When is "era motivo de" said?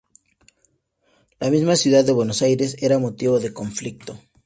2.79-3.53